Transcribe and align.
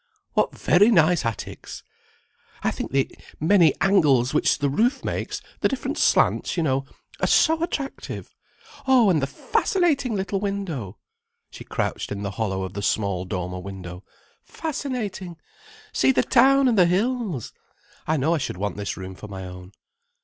"What 0.33 0.57
very 0.57 0.89
nice 0.89 1.25
attics! 1.27 1.83
I 2.63 2.71
think 2.71 2.89
the 2.91 3.15
many 3.39 3.71
angles 3.81 4.33
which 4.33 4.57
the 4.57 4.67
roof 4.67 5.05
makes, 5.05 5.43
the 5.59 5.67
different 5.67 5.99
slants, 5.99 6.57
you 6.57 6.63
know, 6.63 6.85
are 7.19 7.27
so 7.27 7.61
attractive. 7.61 8.27
Oh, 8.87 9.11
and 9.11 9.21
the 9.21 9.27
fascinating 9.27 10.15
little 10.15 10.39
window!" 10.39 10.97
She 11.51 11.63
crouched 11.63 12.11
in 12.11 12.23
the 12.23 12.31
hollow 12.31 12.63
of 12.63 12.73
the 12.73 12.81
small 12.81 13.25
dormer 13.25 13.59
window. 13.59 14.03
"Fascinating! 14.43 15.37
See 15.93 16.11
the 16.11 16.23
town 16.23 16.67
and 16.67 16.79
the 16.79 16.87
hills! 16.87 17.53
I 18.07 18.17
know 18.17 18.33
I 18.33 18.39
should 18.39 18.57
want 18.57 18.77
this 18.77 18.97
room 18.97 19.13
for 19.13 19.27
my 19.27 19.45
own." 19.45 19.71